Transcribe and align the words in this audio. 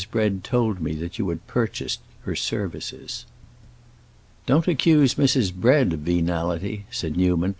Bread 0.09 0.43
told 0.43 0.81
me 0.81 0.95
that 0.95 1.19
you 1.19 1.29
had 1.29 1.45
purchased 1.45 1.99
her 2.21 2.35
services." 2.35 3.27
"Don't 4.47 4.67
accuse 4.67 5.13
Mrs. 5.13 5.53
Bread 5.53 5.93
of 5.93 5.99
venality," 5.99 6.85
said 6.89 7.15
Newman. 7.17 7.49